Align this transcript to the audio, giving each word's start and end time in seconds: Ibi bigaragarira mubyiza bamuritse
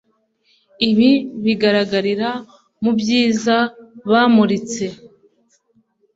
Ibi 0.89 1.11
bigaragarira 1.43 2.29
mubyiza 2.83 3.57
bamuritse 4.09 4.85